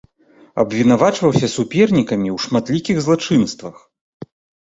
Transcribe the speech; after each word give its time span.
Абвінавачваўся 0.61 1.47
супернікамі 1.55 2.29
ў 2.35 2.37
шматлікіх 2.45 2.97
злачынствах. 3.09 3.75